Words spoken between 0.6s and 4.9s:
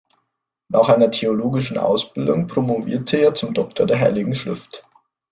Nach einer theologischen Ausbildung promovierte er zum Doktor der Heiligen Schrift.